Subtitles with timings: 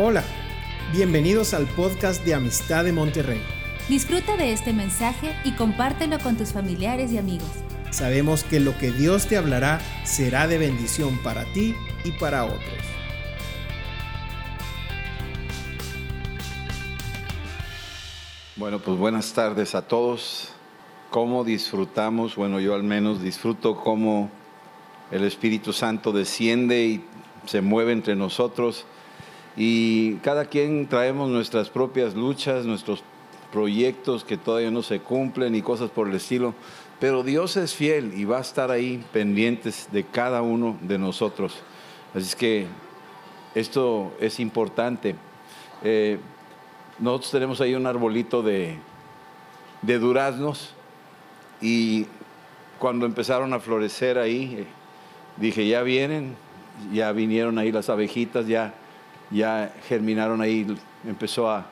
[0.00, 0.22] Hola,
[0.92, 3.42] bienvenidos al podcast de Amistad de Monterrey.
[3.88, 7.48] Disfruta de este mensaje y compártelo con tus familiares y amigos.
[7.90, 11.74] Sabemos que lo que Dios te hablará será de bendición para ti
[12.04, 12.62] y para otros.
[18.54, 20.52] Bueno, pues buenas tardes a todos.
[21.10, 22.36] ¿Cómo disfrutamos?
[22.36, 24.30] Bueno, yo al menos disfruto cómo
[25.10, 27.04] el Espíritu Santo desciende y
[27.46, 28.86] se mueve entre nosotros
[29.60, 33.02] y cada quien traemos nuestras propias luchas, nuestros
[33.52, 36.54] proyectos que todavía no se cumplen y cosas por el estilo,
[37.00, 41.56] pero Dios es fiel y va a estar ahí pendientes de cada uno de nosotros.
[42.14, 42.66] Así es que
[43.56, 45.16] esto es importante.
[45.82, 46.20] Eh,
[47.00, 48.76] nosotros tenemos ahí un arbolito de,
[49.82, 50.72] de duraznos
[51.60, 52.06] y
[52.78, 54.66] cuando empezaron a florecer ahí, eh,
[55.36, 56.36] dije, ya vienen,
[56.92, 58.74] ya vinieron ahí las abejitas, ya,
[59.30, 60.66] ya germinaron ahí,
[61.06, 61.66] empezó a,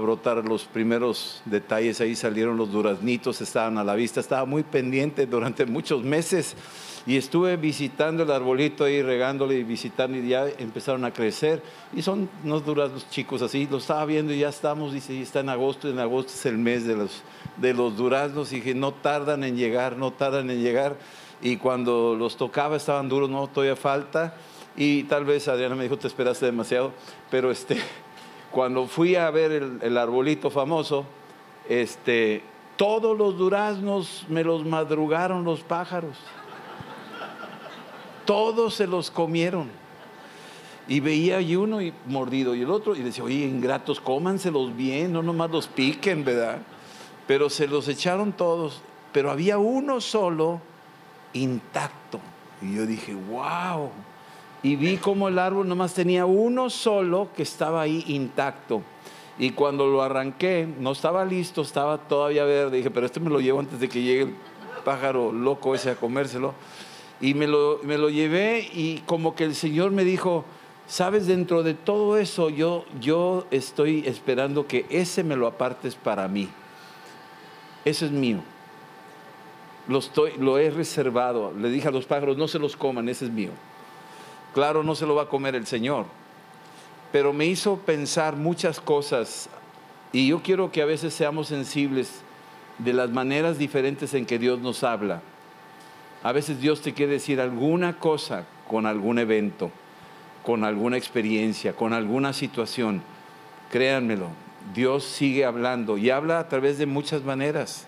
[0.00, 5.26] brotar los primeros detalles, ahí salieron los duraznitos, estaban a la vista, estaba muy pendiente
[5.26, 6.54] durante muchos meses.
[7.08, 11.60] Y estuve visitando el arbolito ahí, regándole y visitando y ya empezaron a crecer.
[11.92, 15.40] Y son unos duraznos chicos así, lo estaba viendo y ya estamos, dice, y está
[15.40, 17.22] en agosto, en agosto es el mes de los,
[17.56, 20.98] de los duraznos y dije, no tardan en llegar, no tardan en llegar
[21.42, 24.34] y cuando los tocaba estaban duros, no, todavía falta.
[24.76, 26.92] Y tal vez Adriana me dijo, te esperaste demasiado,
[27.30, 27.76] pero este,
[28.50, 31.04] cuando fui a ver el, arbolito famoso,
[31.68, 32.42] este,
[32.76, 36.16] todos los duraznos me los madrugaron los pájaros.
[38.24, 39.68] Todos se los comieron.
[40.88, 45.12] Y veía ahí uno y mordido y el otro y decía, oye, ingratos, cómanselos bien,
[45.12, 46.58] no nomás los piquen, ¿verdad?
[47.28, 48.82] Pero se los echaron todos,
[49.12, 50.60] pero había uno solo
[51.32, 52.18] intacto.
[52.60, 53.90] Y yo dije, wow.
[54.62, 58.82] Y vi como el árbol nomás tenía uno solo que estaba ahí intacto.
[59.38, 62.76] Y cuando lo arranqué, no estaba listo, estaba todavía verde.
[62.78, 64.34] Dije, pero este me lo llevo antes de que llegue el
[64.84, 66.54] pájaro loco ese a comérselo.
[67.20, 70.44] Y me lo, me lo llevé y como que el Señor me dijo,
[70.86, 76.28] sabes, dentro de todo eso yo, yo estoy esperando que ese me lo apartes para
[76.28, 76.48] mí.
[77.84, 78.42] Eso es mío
[79.90, 81.52] lo, estoy, lo he reservado.
[81.52, 83.50] Le dije a los pájaros, no se los coman, ese es mío.
[84.54, 86.06] Claro, no se lo va a comer el Señor,
[87.12, 89.48] pero me hizo pensar muchas cosas
[90.12, 92.22] y yo quiero que a veces seamos sensibles
[92.78, 95.22] de las maneras diferentes en que Dios nos habla.
[96.22, 99.70] A veces Dios te quiere decir alguna cosa con algún evento,
[100.44, 103.02] con alguna experiencia, con alguna situación.
[103.70, 104.28] Créanmelo,
[104.74, 107.86] Dios sigue hablando y habla a través de muchas maneras.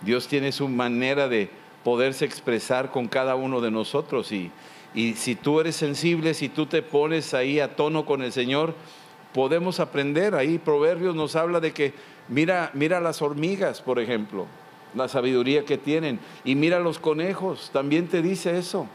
[0.00, 1.50] Dios tiene su manera de
[1.84, 4.50] poderse expresar con cada uno de nosotros y,
[4.94, 8.74] y si tú eres sensible, si tú te pones ahí a tono con el Señor,
[9.34, 10.34] podemos aprender.
[10.34, 11.92] Ahí Proverbios nos habla de que
[12.28, 14.46] mira, mira las hormigas, por ejemplo,
[14.94, 16.18] la sabiduría que tienen.
[16.44, 18.86] Y mira los conejos, también te dice eso.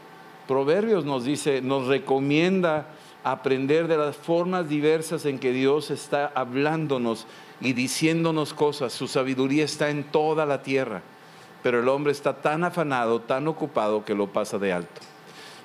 [0.48, 2.88] Proverbios nos dice, nos recomienda
[3.22, 7.26] aprender de las formas diversas en que Dios está hablándonos
[7.60, 8.92] y diciéndonos cosas.
[8.92, 11.02] Su sabiduría está en toda la tierra,
[11.62, 15.13] pero el hombre está tan afanado, tan ocupado que lo pasa de alto.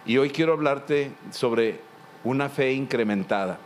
[0.06, 1.80] Y hoy quiero hablarte sobre
[2.24, 3.60] una fe incrementada,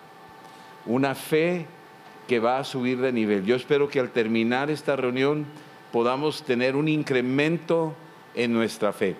[0.85, 1.65] una fe
[2.27, 3.45] que va a subir de nivel.
[3.45, 5.45] Yo espero que al terminar esta reunión
[5.91, 7.93] podamos tener un incremento
[8.35, 9.15] en nuestra fe.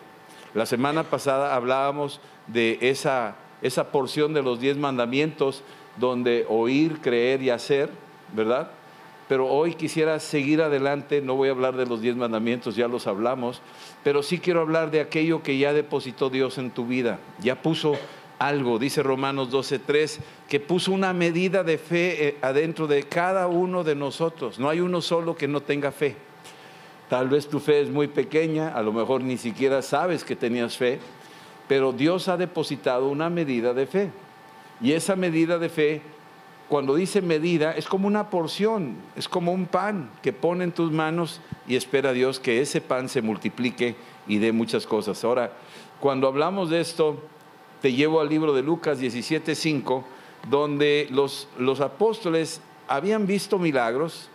[0.53, 5.63] La semana pasada hablábamos de esa esa porción de los diez mandamientos
[5.97, 7.90] donde oír, creer y hacer,
[8.34, 8.69] ¿verdad?
[9.33, 13.07] Pero hoy quisiera seguir adelante, no voy a hablar de los diez mandamientos, ya los
[13.07, 13.63] hablamos,
[14.03, 17.97] pero sí quiero hablar de aquello que ya depositó Dios en tu vida, ya puso
[18.38, 23.83] algo, dice Romanos 12:3, que puso una medida de fe eh, adentro de cada uno
[23.83, 24.59] de nosotros.
[24.59, 26.15] No hay uno solo que no tenga fe.
[27.09, 30.77] Tal vez tu fe es muy pequeña, a lo mejor ni siquiera sabes que tenías
[30.77, 31.00] fe,
[31.67, 34.11] pero Dios ha depositado una medida de fe.
[34.79, 36.01] Y esa medida de fe,
[36.69, 40.92] cuando dice medida, es como una porción, es como un pan que pone en tus
[40.92, 43.95] manos y espera a Dios que ese pan se multiplique
[44.27, 45.24] y dé muchas cosas.
[45.24, 45.54] Ahora,
[46.00, 47.21] cuando hablamos de esto,
[47.81, 50.04] te llevo al libro de Lucas 17:5,
[50.50, 54.30] donde los, los apóstoles habían visto milagros,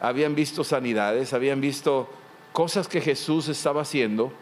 [0.00, 2.08] habían visto sanidades, habían visto
[2.52, 4.32] cosas que Jesús estaba haciendo,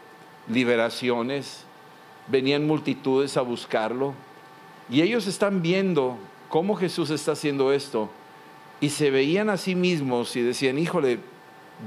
[0.47, 1.65] liberaciones,
[2.27, 4.13] venían multitudes a buscarlo.
[4.89, 6.17] Y ellos están viendo
[6.53, 8.11] cómo Jesús está haciendo esto.
[8.79, 11.17] Y se veían a sí mismos y decían, híjole,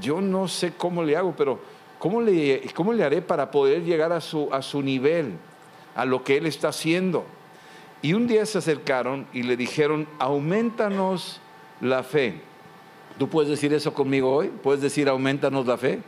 [0.01, 1.61] yo no sé cómo le hago, pero
[2.01, 5.35] ¿cómo le, cómo le haré para poder llegar a su, a su nivel,
[5.95, 7.25] a lo que Él está haciendo?
[8.03, 11.41] Y un día se acercaron y le dijeron, aumentanos
[11.81, 12.41] la fe.
[13.21, 14.49] ¿Tú puedes decir eso conmigo hoy?
[14.49, 16.01] ¿Puedes decir aumentanos la fe?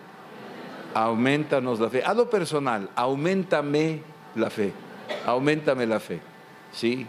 [0.94, 2.02] Aumentanos la fe.
[2.02, 4.02] A lo personal, aumentame
[4.34, 4.72] la fe.
[5.26, 6.19] Aumentame la fe.
[6.72, 7.06] ¿Sí?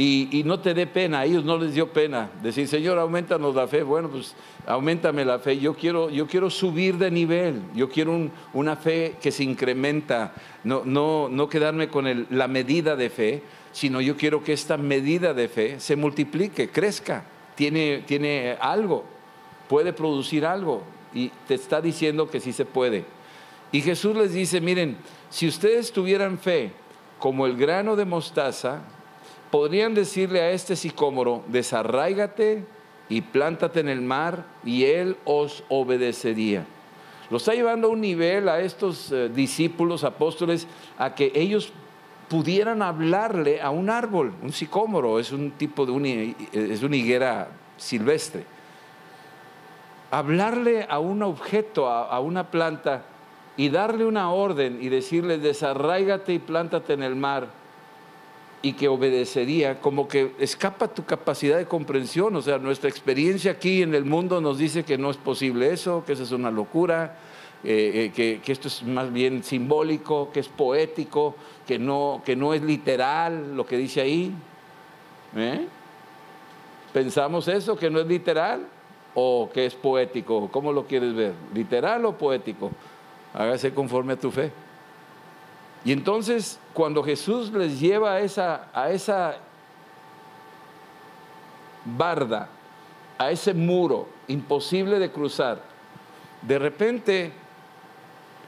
[0.00, 3.66] Y, no te dé pena, a ellos no les dio pena decir, Señor, aumentanos la
[3.66, 3.82] fe.
[3.82, 5.58] Bueno, pues aumentame la fe.
[5.58, 10.82] Yo quiero, yo quiero subir de nivel, yo quiero una fe que se incrementa, no,
[10.84, 13.42] no, no quedarme con la medida de fe,
[13.72, 17.24] sino yo quiero que esta medida de fe se multiplique, crezca,
[17.56, 19.04] tiene, tiene algo,
[19.68, 20.84] puede producir algo.
[21.12, 23.04] Y te está diciendo que sí se puede.
[23.72, 24.96] Y Jesús les dice, miren,
[25.28, 26.70] si ustedes tuvieran fe
[27.18, 28.82] como el grano de mostaza,
[29.50, 32.64] podrían decirle a este sicómoro, desarráigate
[33.08, 36.66] y plántate en el mar y él os obedecería.
[37.30, 40.66] Lo está llevando a un nivel a estos eh, discípulos, apóstoles,
[40.98, 41.72] a que ellos
[42.28, 48.44] pudieran hablarle a un árbol, un sicómoro, es un tipo de es una higuera silvestre.
[50.10, 53.04] Hablarle a un objeto, a una planta,
[53.58, 57.57] y darle una orden y decirle, desarráigate y plántate en el mar
[58.60, 62.34] y que obedecería, como que escapa tu capacidad de comprensión.
[62.34, 66.04] O sea, nuestra experiencia aquí en el mundo nos dice que no es posible eso,
[66.04, 67.18] que eso es una locura,
[67.62, 72.52] eh, eh, que, esto es más bien simbólico, que es poético, que no, que no
[72.52, 74.32] es literal lo que dice ahí.
[75.36, 75.66] ¿Eh?
[76.92, 78.66] ¿Pensamos eso, que no es literal
[79.14, 80.48] o que es poético?
[80.50, 81.34] ¿Cómo lo quieres ver?
[81.54, 82.72] ¿Literal o poético?
[83.34, 84.50] Hágase conforme a tu fe.
[85.84, 89.36] Y entonces, cuando Jesús les lleva a esa, a esa
[91.84, 92.48] barda,
[93.16, 95.62] a ese muro imposible de cruzar,
[96.42, 97.32] de repente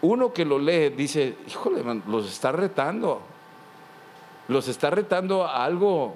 [0.02, 3.20] uno que lo lee dice, híjole, los está retando,
[4.48, 6.14] los está retando a algo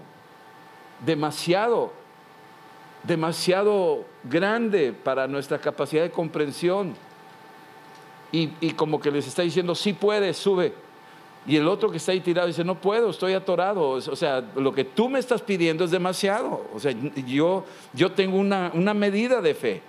[1.05, 1.93] demasiado,
[3.02, 6.94] demasiado grande para nuestra capacidad de comprensión.
[8.32, 10.83] Y, y como que les está diciendo, sí puedes, sube.
[11.46, 13.91] Y el otro que está ahí tirado dice, no puedo, estoy atorado.
[13.91, 16.67] O sea, lo que tú me estás pidiendo es demasiado.
[16.75, 16.93] O sea,
[17.26, 19.82] yo, yo tengo una, una medida de fe.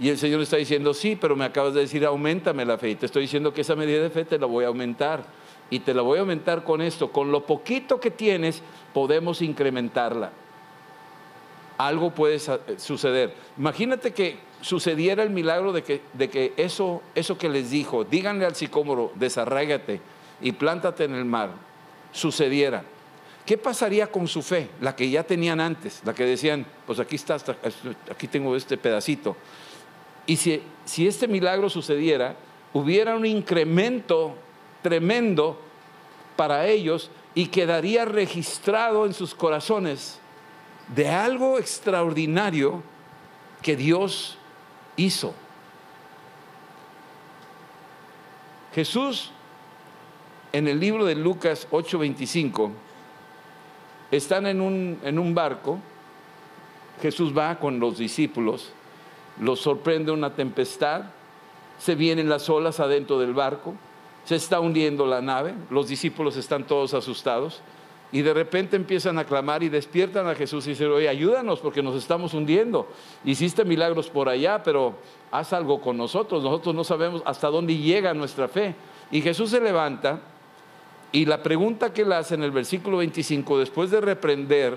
[0.00, 2.90] Y el Señor está diciendo, sí, pero me acabas de decir, aumentame la fe.
[2.90, 5.24] Y te estoy diciendo que esa medida de fe te la voy a aumentar.
[5.68, 7.12] Y te la voy a aumentar con esto.
[7.12, 8.60] Con lo poquito que tienes,
[8.92, 10.32] podemos incrementarla.
[11.78, 12.40] Algo puede
[12.78, 13.32] suceder.
[13.56, 18.44] Imagínate que sucediera el milagro de que, de que eso, eso que les dijo, díganle
[18.44, 20.00] al sicómoro, desarráigate
[20.40, 21.50] y plántate en el mar,
[22.12, 22.82] sucediera,
[23.46, 27.16] ¿qué pasaría con su fe, la que ya tenían antes, la que decían, pues aquí
[27.16, 27.36] está,
[28.10, 29.36] aquí tengo este pedacito?
[30.26, 32.36] Y si, si este milagro sucediera,
[32.72, 34.34] hubiera un incremento
[34.82, 35.60] tremendo
[36.36, 40.18] para ellos y quedaría registrado en sus corazones
[40.94, 42.82] de algo extraordinario
[43.62, 44.38] que Dios
[44.96, 45.34] hizo.
[48.74, 49.32] Jesús
[50.52, 52.70] en el libro de Lucas 8:25,
[54.10, 55.78] están en un, en un barco,
[57.00, 58.72] Jesús va con los discípulos,
[59.40, 61.04] los sorprende una tempestad,
[61.78, 63.74] se vienen las olas adentro del barco,
[64.24, 67.62] se está hundiendo la nave, los discípulos están todos asustados
[68.12, 71.82] y de repente empiezan a clamar y despiertan a Jesús y dicen, oye, ayúdanos porque
[71.82, 72.88] nos estamos hundiendo.
[73.24, 74.94] Hiciste milagros por allá, pero
[75.30, 78.74] haz algo con nosotros, nosotros no sabemos hasta dónde llega nuestra fe.
[79.12, 80.20] Y Jesús se levanta
[81.12, 84.76] y la pregunta que él hace en el versículo 25, después de reprender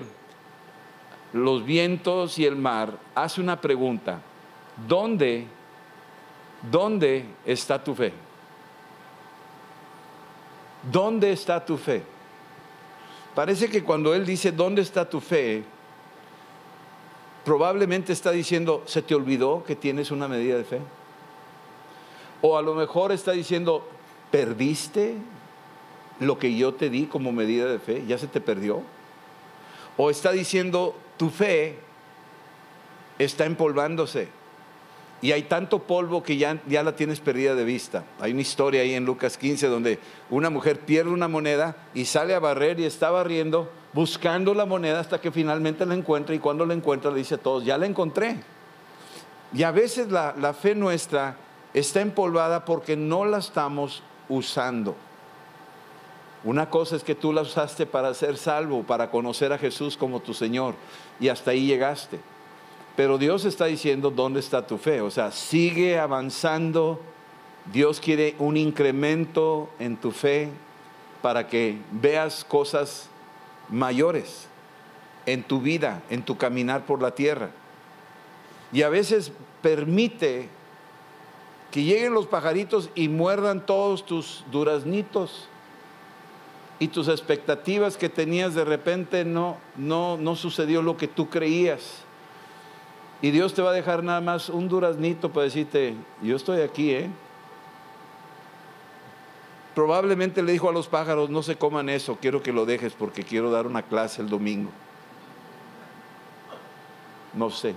[1.32, 4.20] los vientos y el mar, hace una pregunta.
[4.88, 5.46] ¿Dónde,
[6.70, 8.12] dónde está tu fe?
[10.90, 12.02] ¿Dónde está tu fe?
[13.34, 15.64] Parece que cuando él dice, ¿dónde está tu fe?
[17.44, 20.80] Probablemente está diciendo, ¿se te olvidó que tienes una medida de fe?
[22.42, 23.86] O a lo mejor está diciendo,
[24.30, 25.16] ¿perdiste
[26.20, 28.82] lo que yo te di como medida de fe ya se te perdió?
[29.96, 31.78] ¿O está diciendo tu fe
[33.18, 34.28] está empolvándose
[35.22, 38.04] y hay tanto polvo que ya, ya la tienes perdida de vista?
[38.20, 39.98] Hay una historia ahí en Lucas 15 donde
[40.30, 45.00] una mujer pierde una moneda y sale a barrer y está barriendo buscando la moneda
[45.00, 47.86] hasta que finalmente la encuentra y cuando la encuentra le dice a todos, ya la
[47.86, 48.40] encontré.
[49.54, 51.36] Y a veces la, la fe nuestra
[51.72, 54.96] está empolvada porque no la estamos usando.
[56.44, 60.20] Una cosa es que tú la usaste para ser salvo, para conocer a Jesús como
[60.20, 60.74] tu Señor,
[61.18, 62.20] y hasta ahí llegaste.
[62.96, 65.00] Pero Dios está diciendo, ¿dónde está tu fe?
[65.00, 67.00] O sea, sigue avanzando.
[67.72, 70.50] Dios quiere un incremento en tu fe
[71.22, 73.08] para que veas cosas
[73.70, 74.46] mayores
[75.24, 77.50] en tu vida, en tu caminar por la tierra.
[78.70, 79.32] Y a veces
[79.62, 80.48] permite
[81.70, 85.48] que lleguen los pajaritos y muerdan todos tus duraznitos
[86.78, 92.02] y tus expectativas que tenías de repente no, no, no sucedió lo que tú creías.
[93.22, 96.90] Y Dios te va a dejar nada más un duraznito para decirte, yo estoy aquí,
[96.90, 97.10] ¿eh?
[99.74, 103.24] Probablemente le dijo a los pájaros, no se coman eso, quiero que lo dejes porque
[103.24, 104.70] quiero dar una clase el domingo.
[107.32, 107.74] No sé.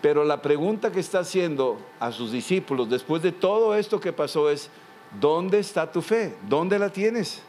[0.00, 4.50] Pero la pregunta que está haciendo a sus discípulos después de todo esto que pasó
[4.50, 4.70] es,
[5.18, 6.34] ¿dónde está tu fe?
[6.48, 7.42] ¿Dónde la tienes?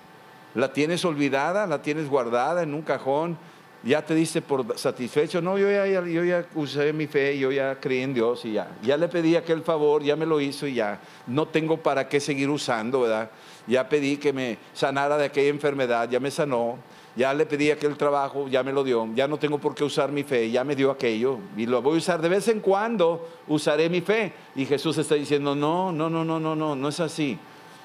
[0.55, 1.67] ¿La tienes olvidada?
[1.67, 3.37] ¿La tienes guardada en un cajón?
[3.83, 5.41] ¿Ya te diste por satisfecho?
[5.41, 8.69] No, yo ya, yo ya usé mi fe, yo ya creí en Dios y ya.
[8.83, 10.99] Ya le pedí aquel favor, ya me lo hizo y ya.
[11.25, 13.31] No tengo para qué seguir usando, ¿verdad?
[13.65, 16.77] Ya pedí que me sanara de aquella enfermedad, ya me sanó
[17.15, 20.11] ya le pedí aquel trabajo, ya me lo dio, ya no tengo por qué usar
[20.11, 23.27] mi fe, ya me dio aquello y lo voy a usar de vez en cuando,
[23.47, 24.31] usaré mi fe.
[24.55, 27.37] Y Jesús está diciendo, no, no, no, no, no, no, no es así.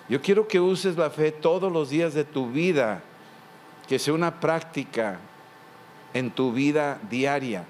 [0.08, 3.02] Yo quiero que uses la fe todos los días de tu vida,
[3.88, 5.18] que sea una práctica
[6.14, 7.64] en tu vida diaria.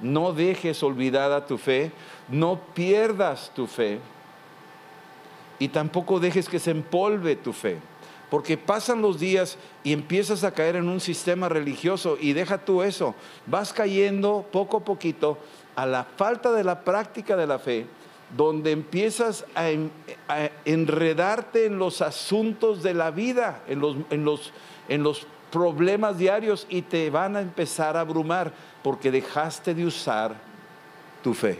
[0.00, 1.90] No dejes olvidada tu fe,
[2.28, 3.98] no pierdas tu fe
[5.58, 7.78] y tampoco dejes que se empolve tu fe.
[8.30, 12.82] Porque pasan los días y empiezas a caer en un sistema religioso y deja tú
[12.82, 13.14] eso.
[13.46, 15.38] Vas cayendo poco a poquito
[15.76, 17.86] a la falta de la práctica de la fe,
[18.34, 19.70] donde empiezas a,
[20.64, 24.52] enredarte en los asuntos de la vida, en los, en, los,
[24.88, 28.52] en los problemas diarios y te van a empezar a abrumar
[28.82, 30.34] porque dejaste de usar
[31.22, 31.58] tu fe.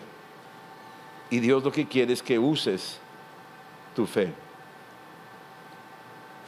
[1.30, 2.98] Y Dios lo que quiere es que uses
[3.94, 4.32] tu fe.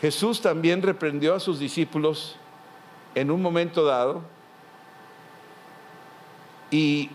[0.01, 2.37] Jesús también reprendió a sus discípulos
[3.15, 4.23] en un momento dado
[6.71, 7.11] y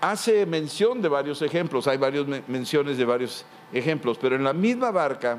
[0.00, 4.90] hace mención de varios ejemplos, hay varias menciones de varios ejemplos, pero en la misma
[4.90, 5.38] barca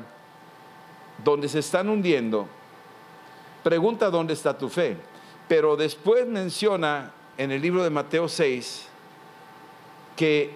[1.24, 2.46] donde se están hundiendo,
[3.62, 4.96] pregunta dónde está tu fe,
[5.48, 8.88] pero después menciona en el libro de Mateo 6
[10.16, 10.54] que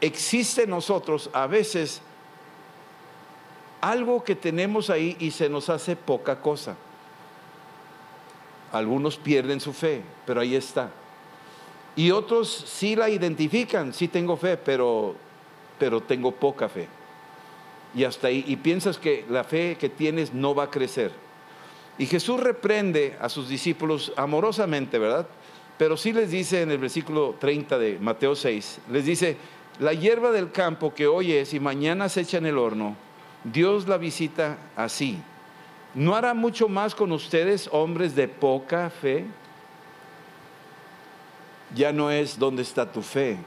[0.00, 2.02] existe en nosotros a veces
[3.80, 6.76] algo que tenemos ahí y se nos hace poca cosa.
[8.72, 10.90] Algunos pierden su fe, pero ahí está.
[11.98, 15.16] Y otros sí la identifican, sí tengo fe, pero,
[15.80, 16.86] pero tengo poca fe.
[17.92, 21.10] Y hasta ahí, y piensas que la fe que tienes no va a crecer.
[21.98, 25.26] Y Jesús reprende a sus discípulos amorosamente, ¿verdad?
[25.76, 29.36] Pero sí les dice en el versículo 30 de Mateo 6, les dice,
[29.80, 32.94] la hierba del campo que hoy es y mañana se echa en el horno,
[33.42, 35.18] Dios la visita así.
[35.96, 39.24] ¿No hará mucho más con ustedes, hombres de poca fe?
[41.74, 43.38] Ya no es dónde está tu fe.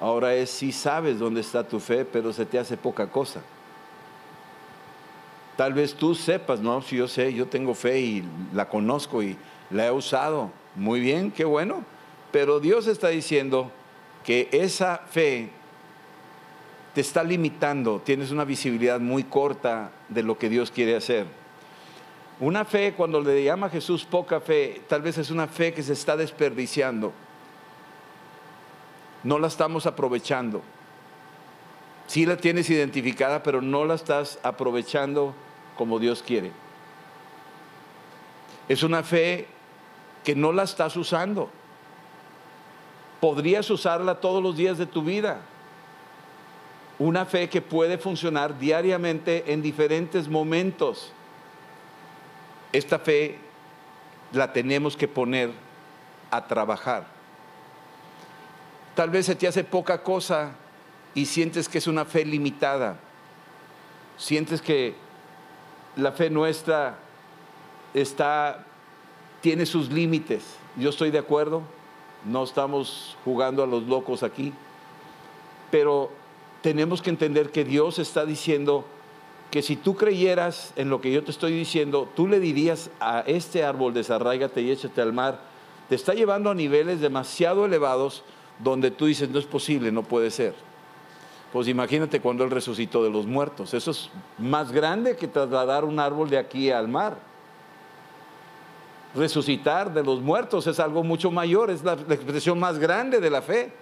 [0.00, 3.40] Ahora es si sabes dónde está tu fe, pero se te hace poca cosa.
[5.56, 9.36] Tal vez tú sepas, no, si yo sé, yo tengo fe y la conozco y
[9.70, 10.50] la he usado.
[10.74, 11.82] Muy bien, qué bueno.
[12.30, 13.70] Pero Dios está diciendo
[14.22, 15.48] que esa fe
[16.94, 21.26] te está limitando, tienes una visibilidad muy corta de lo que Dios quiere hacer.
[22.38, 25.82] Una fe, cuando le llama a Jesús poca fe, tal vez es una fe que
[25.82, 27.12] se está desperdiciando.
[29.22, 30.62] No la estamos aprovechando.
[32.06, 35.34] Sí la tienes identificada, pero no la estás aprovechando
[35.76, 36.52] como Dios quiere.
[38.68, 39.46] Es una fe
[40.24, 41.50] que no la estás usando.
[43.20, 45.40] Podrías usarla todos los días de tu vida
[46.98, 51.12] una fe que puede funcionar diariamente en diferentes momentos.
[52.72, 53.38] Esta fe
[54.32, 55.50] la tenemos que poner
[56.30, 57.15] a trabajar.
[58.96, 60.52] Tal vez se te hace poca cosa
[61.14, 62.98] y sientes que es una fe limitada.
[64.16, 64.94] Sientes que
[65.96, 66.96] la fe nuestra
[67.92, 68.64] está
[69.42, 70.44] tiene sus límites.
[70.78, 71.60] Yo estoy de acuerdo.
[72.24, 74.54] No estamos jugando a los locos aquí.
[75.70, 76.10] Pero
[76.62, 78.86] tenemos que entender que Dios está diciendo
[79.50, 83.20] que si tú creyeras en lo que yo te estoy diciendo, tú le dirías a
[83.26, 85.38] este árbol, desarráigate y échate al mar.
[85.90, 88.24] Te está llevando a niveles demasiado elevados
[88.58, 90.54] donde tú dices, no es posible, no puede ser.
[91.52, 93.72] Pues imagínate cuando Él resucitó de los muertos.
[93.74, 97.16] Eso es más grande que trasladar un árbol de aquí al mar.
[99.14, 103.40] Resucitar de los muertos es algo mucho mayor, es la, expresión más grande de la
[103.40, 103.72] fe.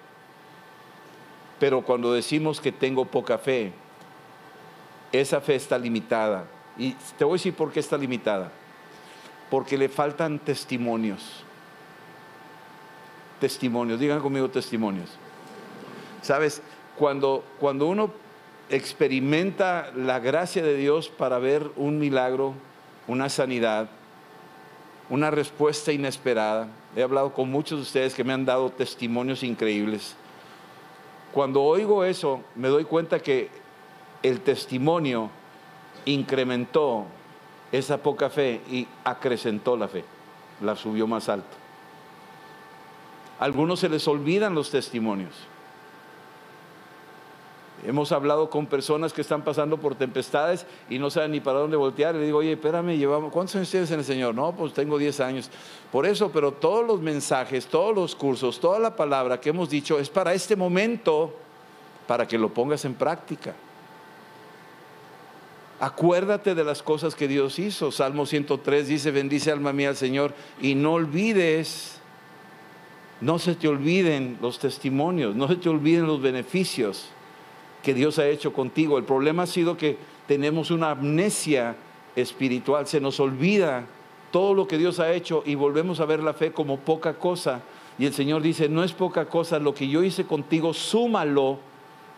[1.59, 3.73] Pero cuando decimos que tengo poca fe,
[5.11, 6.45] esa fe está limitada.
[6.77, 8.53] Y te voy a decir por qué está limitada.
[9.51, 11.45] porque le faltan testimonios.
[13.41, 15.11] Testimonios, digan conmigo testimonios.
[16.23, 16.63] Sabes,
[16.97, 18.11] cuando, cuando uno
[18.71, 22.55] experimenta la gracia de Dios para ver un milagro,
[23.07, 23.89] una sanidad,
[25.11, 26.69] una respuesta inesperada.
[26.97, 30.17] He hablado con muchos de ustedes que me han dado testimonios increíbles.
[31.33, 33.51] Cuando oigo eso, me doy cuenta que
[34.23, 35.31] el testimonio
[36.05, 37.05] incrementó
[37.73, 40.05] esa poca fe y acrecentó la fe,
[40.61, 41.64] la subió más alto.
[43.39, 45.35] Algunos se les olvidan los testimonios.
[47.87, 51.77] Hemos hablado con personas que están pasando por tempestades y no saben ni para dónde
[51.77, 52.15] voltear.
[52.15, 54.35] Le digo, oye, espérame, llevamos, ¿cuántos años tienes en el Señor?
[54.35, 55.51] No, pues tengo 10 años.
[55.93, 59.99] Por eso, pero todos los mensajes, todos los cursos, toda la palabra que hemos dicho
[59.99, 61.35] es para este momento,
[62.07, 63.55] para que lo pongas en práctica.
[65.79, 67.93] Acuérdate de las cosas que Dios hizo.
[67.93, 72.01] Salmo 103 dice, bendice alma mía al Señor y no olvides,
[73.25, 77.09] no se te olviden los testimonios, no se te olviden los beneficios
[77.83, 78.99] que Dios ha hecho contigo.
[78.99, 79.97] El problema ha sido que
[80.29, 81.75] tenemos una amnesia
[82.17, 83.87] espiritual, se nos olvida
[84.31, 87.63] todo lo que Dios ha hecho y volvemos a ver la fe como poca cosa.
[87.99, 91.59] Y el Señor dice, no es poca cosa, lo que yo hice contigo, súmalo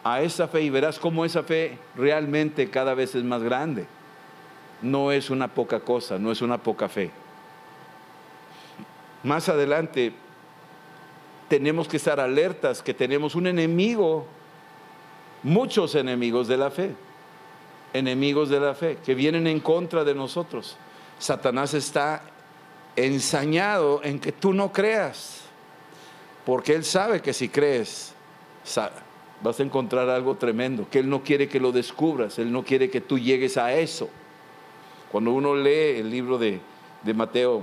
[0.02, 3.86] a esa fe y verás cómo esa fe realmente cada vez es más grande.
[4.82, 7.12] No es una poca cosa, no es una poca fe.
[9.22, 10.12] Más adelante
[11.48, 14.26] tenemos que estar alertas que tenemos un enemigo
[15.46, 16.90] muchos enemigos de la fe,
[17.92, 20.76] enemigos de la fe, que vienen en contra de nosotros.
[21.18, 22.22] Satanás está
[22.96, 25.42] ensañado en que tú no creas,
[26.44, 28.12] porque él sabe que si crees,
[29.40, 32.90] vas a encontrar algo tremendo, que él no quiere que lo descubras, él no quiere
[32.90, 34.08] que tú llegues a eso.
[35.12, 36.60] Cuando uno lee el libro de,
[37.04, 37.62] de Mateo,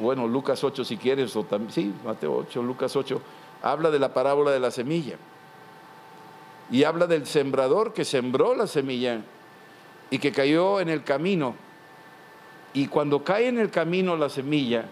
[0.00, 3.20] bueno, Lucas 8 si quieres, o también, sí, Mateo 8, Lucas 8,
[3.62, 5.16] habla de la parábola de la semilla
[6.70, 9.20] y habla del sembrador que sembró la semilla
[10.10, 11.54] y que cayó en el camino.
[12.72, 14.86] Y cuando cae en el camino la semilla,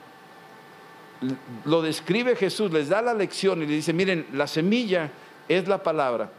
[1.65, 5.11] lo describe Jesús, les da la lección y le dice, miren, la semilla
[5.49, 6.31] es la palabra.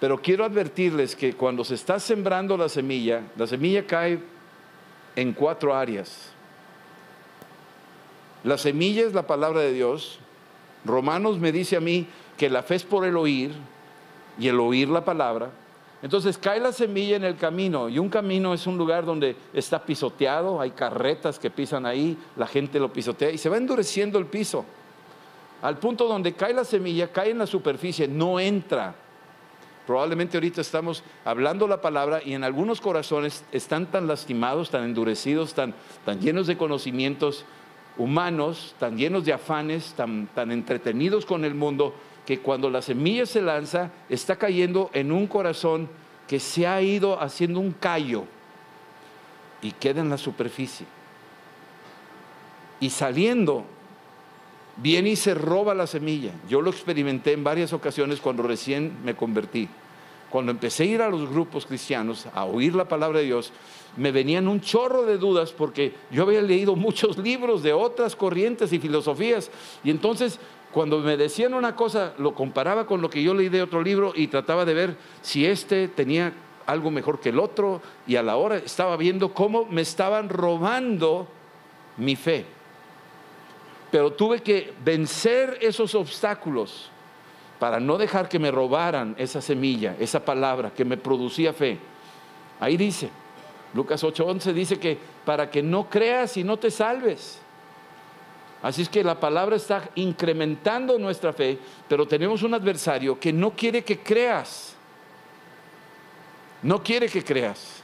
[0.00, 4.20] Pero quiero advertirles que cuando se está sembrando la semilla, la semilla cae
[5.16, 6.32] en cuatro áreas.
[8.48, 10.20] La semilla es la palabra de Dios.
[10.86, 12.06] Romanos me dice a mí
[12.38, 13.52] que la fe es por el oír
[14.38, 15.50] y el oír la palabra.
[16.00, 19.84] Entonces cae la semilla en el camino y un camino es un lugar donde está
[19.84, 24.24] pisoteado, hay carretas que pisan ahí, la gente lo pisotea y se va endureciendo el
[24.24, 24.64] piso.
[25.60, 28.94] Al punto donde cae la semilla, cae en la superficie, no entra.
[29.86, 35.52] Probablemente ahorita estamos hablando la palabra y en algunos corazones están tan lastimados, tan endurecidos,
[35.52, 35.74] tan,
[36.06, 37.44] tan llenos de conocimientos
[37.98, 43.42] humanos, tan llenos de afanes, tan, entretenidos con el mundo, que cuando la semilla se
[43.42, 45.88] lanza, está cayendo en un corazón
[46.26, 48.24] que se ha ido haciendo un callo
[49.60, 50.86] y queda en la superficie.
[52.80, 53.64] Y saliendo,
[54.76, 56.32] viene y se roba la semilla.
[56.48, 59.68] Yo lo experimenté en varias ocasiones cuando recién me convertí.
[60.30, 63.52] Cuando empecé a ir a los grupos cristianos a oír la palabra de Dios,
[63.96, 68.72] me venían un chorro de dudas porque yo había leído muchos libros de otras corrientes
[68.72, 69.50] y filosofías.
[69.82, 70.38] Y entonces
[70.72, 74.12] cuando me decían una cosa, lo comparaba con lo que yo leí de otro libro
[74.14, 76.34] y trataba de ver si este tenía
[76.66, 81.26] algo mejor que el otro y a la hora estaba viendo cómo me estaban robando
[81.96, 82.44] mi fe.
[83.90, 86.90] Pero tuve que vencer esos obstáculos
[87.58, 91.78] para no dejar que me robaran esa semilla, esa palabra que me producía fe.
[92.60, 93.10] Ahí dice,
[93.74, 97.40] Lucas 8:11 dice que para que no creas y no te salves.
[98.62, 103.50] Así es que la palabra está incrementando nuestra fe, pero tenemos un adversario que no
[103.50, 104.74] quiere que creas.
[106.62, 107.82] No quiere que creas.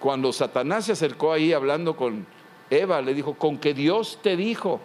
[0.00, 2.26] Cuando Satanás se acercó ahí hablando con
[2.70, 4.80] Eva, le dijo, con que Dios te dijo,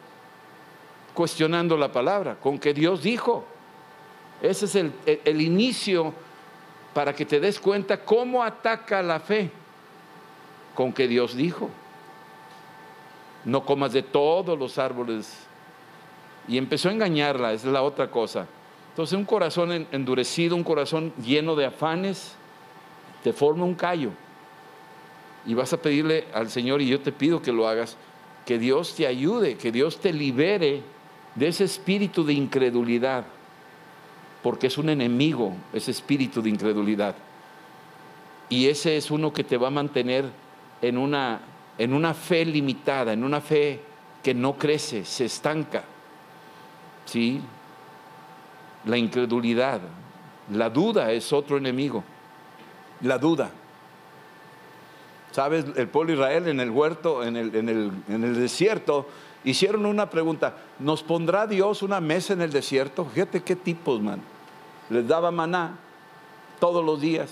[1.16, 3.44] cuestionando la palabra, con que Dios dijo.
[4.42, 6.14] Ese es el, el inicio
[6.94, 9.50] para que te des cuenta cómo ataca la fe,
[10.76, 11.72] con que Dios dijo
[13.46, 15.48] no comas de todos los árboles.
[16.48, 18.48] Y empezó a engañarla, es la otra cosa.
[18.90, 22.36] Entonces un corazón endurecido, un corazón lleno de afanes,
[23.24, 24.12] te forma un callo.
[25.46, 27.98] Y vas a pedirle al Señor, y yo te pido que lo hagas,
[28.46, 30.82] que Dios te ayude, que Dios te libere
[31.36, 33.26] de ese espíritu de incredulidad,
[34.42, 37.16] porque es un enemigo ese espíritu de incredulidad.
[38.50, 40.26] Y ese es uno que te va a mantener
[40.82, 41.42] en una
[41.78, 43.80] en una fe limitada, en una fe
[44.24, 45.84] que no crece, se estanca.
[47.06, 47.42] ¿Sí?
[48.86, 49.82] La incredulidad,
[50.52, 52.04] la duda es otro enemigo.
[53.02, 53.52] La duda.
[55.32, 55.66] ¿Sabes?
[55.76, 59.08] El pueblo Israel en el huerto, en el, en el, en el desierto,
[59.46, 63.06] hicieron una pregunta, ¿nos pondrá Dios una mesa en el desierto?
[63.06, 64.22] Fíjate qué tipos, man.
[64.90, 65.78] Les daba maná
[66.60, 67.32] todos los días,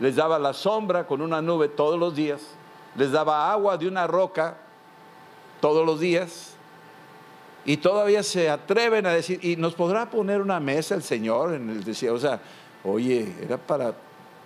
[0.00, 2.40] les daba la sombra con una nube todos los días,
[2.96, 4.56] les daba agua de una roca
[5.60, 6.56] todos los días,
[7.66, 11.68] y todavía se atreven a decir, ¿y nos podrá poner una mesa el Señor en
[11.68, 12.16] el desierto?
[12.16, 12.40] O sea,
[12.84, 13.92] oye, era para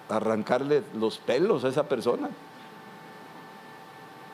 [0.08, 2.30] arrancarle los pelos a esa persona.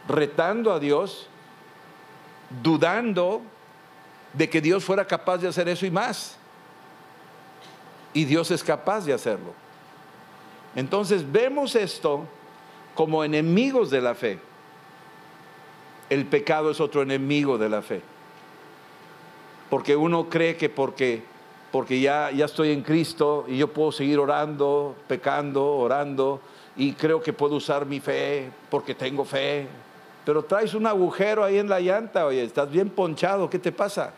[0.07, 1.29] Retando a Dios,
[2.63, 3.43] dudando
[4.33, 6.37] de que Dios fuera capaz de hacer eso y más.
[8.13, 9.53] Y Dios es capaz de hacerlo.
[10.75, 12.27] Entonces vemos esto
[12.95, 14.39] como enemigos de la fe.
[16.09, 18.01] El pecado es otro enemigo de la fe.
[19.71, 21.23] Porque uno cree que porque,
[21.73, 26.41] porque ya, ya estoy en Cristo y yo puedo seguir orando, pecando, orando,
[26.77, 29.67] y creo que puedo usar mi fe porque tengo fe.
[30.27, 34.13] Pero traes un agujero ahí en la llanta, oye, estás bien ponchado, ¿qué te pasa?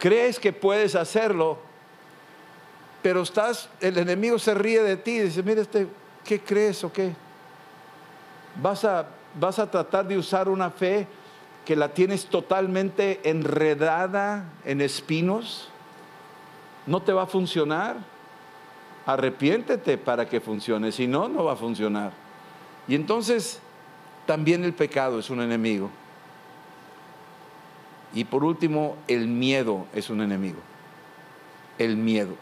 [0.00, 1.58] Crees que puedes hacerlo,
[3.00, 5.86] pero estás, el enemigo se ríe de ti y dice, mira, este,
[6.24, 7.14] ¿qué crees o qué?
[8.60, 9.06] Vas a,
[9.38, 11.06] vas a tratar de usar una fe
[11.64, 15.68] que la tienes totalmente enredada en espinos,
[16.84, 17.96] no te va a funcionar.
[19.06, 22.27] Arrepiéntete para que funcione, si no, no va a funcionar.
[22.88, 23.60] Y entonces
[24.26, 25.90] también el pecado es un enemigo.
[28.14, 30.58] Y por último, el miedo es un enemigo.
[31.78, 32.34] El miedo.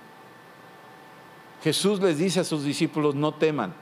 [1.62, 3.74] Jesús les dice a sus discípulos, no teman.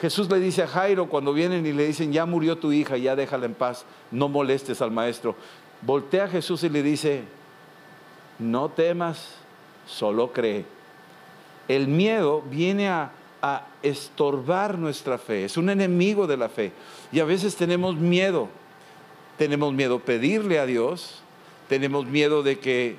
[0.00, 3.16] Jesús le dice a Jairo cuando vienen y le dicen, ya murió tu hija, ya
[3.16, 5.34] déjala en paz, no molestes al maestro.
[5.82, 7.24] Voltea a Jesús y le dice,
[8.38, 9.34] no temas,
[9.86, 10.64] solo cree.
[11.66, 13.10] El miedo viene a,
[13.42, 16.72] a estorbar nuestra fe, es un enemigo de la fe.
[17.12, 18.48] Y a veces tenemos miedo,
[19.36, 21.22] tenemos miedo pedirle a Dios,
[21.68, 22.96] tenemos miedo de que,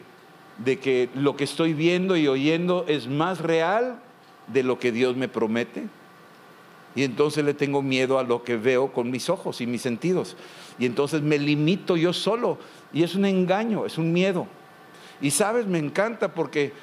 [0.58, 4.00] de que lo que estoy viendo y oyendo es más real
[4.48, 5.88] de lo que Dios me promete.
[6.96, 10.36] Y entonces le tengo miedo a lo que veo con mis ojos y mis sentidos.
[10.80, 12.58] Y entonces me limito yo solo.
[12.92, 14.48] Y es un engaño, es un miedo.
[15.22, 16.74] Y sabes, me encanta porque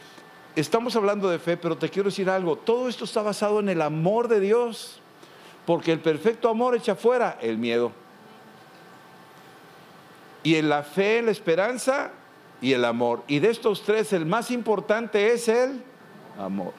[0.57, 2.57] estamos hablando de fe, pero te quiero decir algo.
[2.57, 5.01] Todo esto está basado en el amor de Dios.
[5.67, 7.93] Porque el perfecto amor echa fuera el miedo.
[10.43, 12.13] Y en la fe, la esperanza
[12.61, 13.25] y el amor.
[13.27, 15.83] Y de estos tres, el más importante es el
[16.39, 16.73] amor.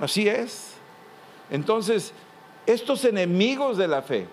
[0.00, 0.74] Así es.
[1.50, 2.12] Entonces,
[2.66, 4.28] estos enemigos de la fe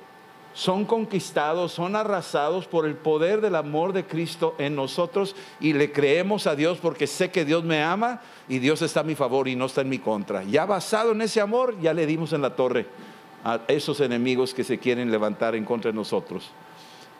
[0.54, 5.92] son conquistados, son arrasados por el poder del amor de Cristo en nosotros y le
[5.92, 9.48] creemos a Dios porque sé que Dios me ama y Dios está a mi favor
[9.48, 10.44] y no está en mi contra.
[10.44, 12.86] Ya basado en ese amor, ya le dimos en la torre
[13.44, 16.52] a esos enemigos que se quieren levantar en contra de nosotros.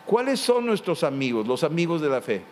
[0.06, 2.44] ¿Cuáles son nuestros amigos, los amigos de la fe?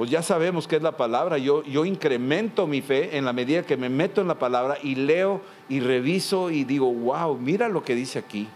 [0.00, 1.36] pues ya sabemos qué es la palabra.
[1.36, 4.94] Yo, yo incremento mi fe en la medida que me meto en la palabra y
[4.94, 8.48] leo y reviso y digo, wow, mira lo que dice aquí.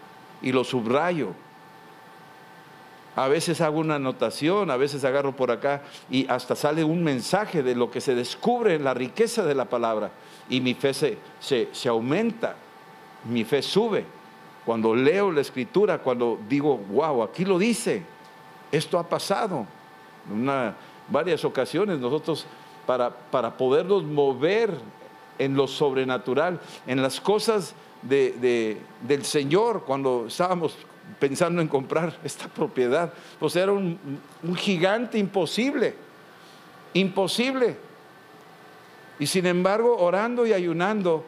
[0.45, 1.31] Y lo subrayo.
[3.17, 7.63] A veces hago una anotación, a veces agarro por acá y hasta sale un mensaje
[7.63, 10.11] de lo que se descubre en la riqueza de la palabra.
[10.49, 12.57] Y mi fe se, se, se aumenta,
[13.25, 14.05] mi fe sube.
[14.67, 18.03] Cuando leo la escritura, cuando digo, wow, aquí lo dice,
[18.71, 19.67] esto ha pasado.
[20.31, 20.75] Una,
[21.09, 22.47] varias ocasiones nosotros
[22.87, 24.75] para, para podernos mover
[25.39, 27.75] en lo sobrenatural, en las cosas
[28.09, 30.77] de, del Señor, cuando estábamos
[31.19, 33.99] pensando en comprar esta propiedad, pues era un,
[34.43, 35.95] un gigante imposible,
[36.93, 37.77] imposible.
[39.19, 41.25] Y sin embargo, orando y ayunando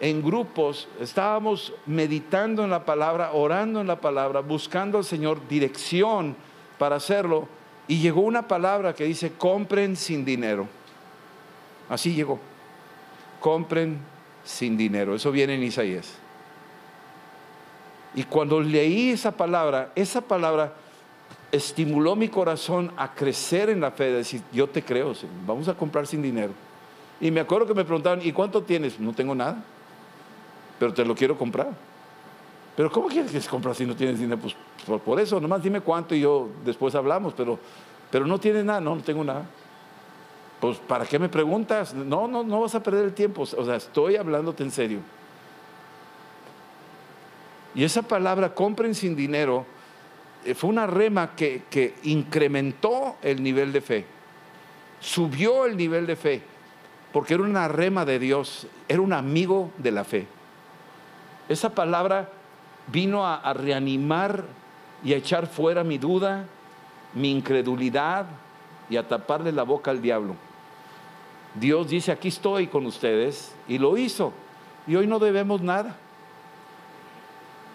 [0.00, 6.36] en grupos, estábamos meditando en la palabra, orando en la palabra, buscando al Señor dirección
[6.78, 7.48] para hacerlo
[7.90, 10.68] y llegó una palabra que dice, compren sin dinero.
[11.88, 12.38] Así llegó.
[13.40, 13.98] Compren
[14.44, 15.14] sin dinero.
[15.14, 16.14] Eso viene en Isaías.
[18.14, 20.72] Y cuando leí esa palabra, esa palabra
[21.52, 25.14] estimuló mi corazón a crecer en la fe, de decir, yo te creo,
[25.46, 26.52] vamos a comprar sin dinero.
[27.20, 28.98] Y me acuerdo que me preguntaban, ¿y cuánto tienes?
[28.98, 29.62] No tengo nada,
[30.78, 31.68] pero te lo quiero comprar.
[32.76, 34.40] Pero ¿cómo quieres que se comprar si no tienes dinero?
[34.40, 34.56] Pues
[35.04, 37.58] por, eso, nomás dime cuánto y yo después hablamos, pero,
[38.10, 39.44] pero no tienes nada, no, no tengo nada.
[40.60, 41.94] Pues ¿para qué me preguntas?
[41.94, 43.42] No, no, no vas a perder el tiempo.
[43.42, 45.00] O sea, estoy hablándote en serio.
[47.74, 49.64] Y esa palabra, compren sin dinero,
[50.44, 54.04] eh, fue una rema que, que incrementó el nivel de fe,
[55.00, 56.42] subió el nivel de fe,
[57.12, 60.26] porque era una rema de Dios, era un amigo de la fe.
[61.48, 62.28] Esa palabra
[62.88, 64.44] vino a, a reanimar
[65.04, 66.46] y a echar fuera mi duda,
[67.14, 68.26] mi incredulidad
[68.88, 70.34] y a taparle la boca al diablo.
[71.54, 74.32] Dios dice, aquí estoy con ustedes y lo hizo.
[74.86, 75.96] Y hoy no debemos nada.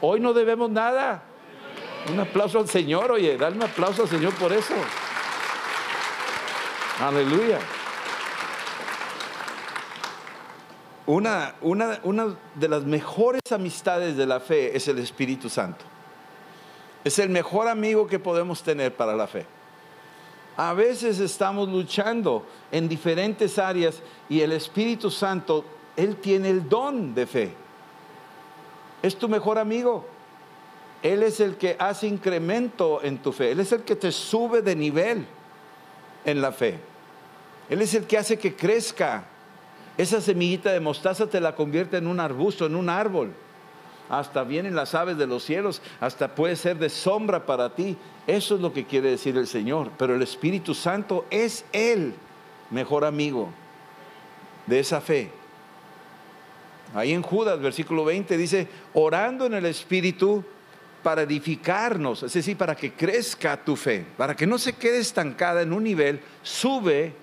[0.02, 1.24] Hoy no debemos nada.
[2.12, 4.74] Un aplauso al Señor, oye, dale un aplauso al Señor por eso.
[7.02, 7.60] Aleluya.
[11.08, 15.86] Una, una, una de las mejores amistades de la fe es el Espíritu Santo.
[17.04, 19.46] Es el mejor amigo que podemos tener para la fe.
[20.58, 25.66] A veces estamos luchando en diferentes áreas y el Espíritu Santo,
[25.98, 27.54] Él tiene el don de fe.
[29.02, 30.06] Es tu mejor amigo.
[31.04, 33.52] Él es el que hace incremento en tu fe.
[33.52, 35.26] Él es el que te sube de nivel
[36.24, 36.80] en la fe.
[37.70, 39.26] Él es el que hace que crezca.
[39.98, 43.34] Esa semillita de mostaza te la convierte en un arbusto, en un árbol
[44.10, 47.98] hasta vienen las aves de los cielos, hasta puede ser de sombra para ti.
[48.28, 49.92] Eso es lo que quiere decir el Señor.
[49.98, 52.14] Pero el Espíritu Santo es el
[52.70, 53.50] mejor amigo
[54.68, 55.32] de esa fe.
[56.94, 60.44] Ahí en Judas, versículo 20, dice, orando en el Espíritu
[61.04, 65.62] para edificarnos, es decir, para que crezca tu fe, para que no se quede estancada
[65.62, 67.14] en un nivel, sube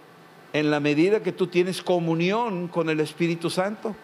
[0.52, 3.96] en la medida que tú tienes comunión con el Espíritu Santo.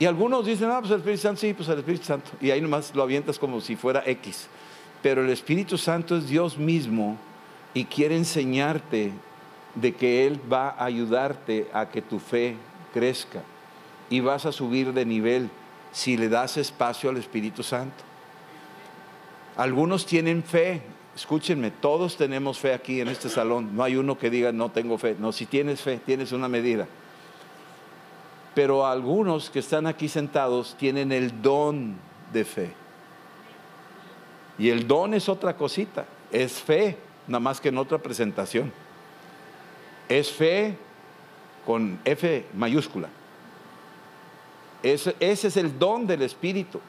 [0.00, 2.30] Y algunos dicen, ah, pues el Espíritu Santo, sí, pues el Espíritu Santo.
[2.40, 4.48] Y ahí nomás lo avientas como si fuera X.
[5.02, 7.18] Pero el Espíritu Santo es Dios mismo
[7.74, 9.12] y quiere enseñarte
[9.74, 12.56] de que Él va a ayudarte a que tu fe
[12.94, 13.42] crezca.
[14.08, 15.50] Y vas a subir de nivel
[15.92, 18.02] si le das espacio al Espíritu Santo.
[19.58, 20.80] Algunos tienen fe.
[21.14, 23.76] Escúchenme, todos tenemos fe aquí en este salón.
[23.76, 25.14] No hay uno que diga no tengo fe.
[25.18, 26.88] No, si tienes fe, tienes una medida.
[28.54, 31.96] Pero algunos que están aquí sentados tienen el don
[32.32, 32.72] de fe.
[34.58, 38.72] Y el don es otra cosita, es fe, nada más que en otra presentación.
[40.08, 40.76] Es fe
[41.64, 43.08] con F mayúscula.
[44.82, 46.80] Ese, es el don del Espíritu.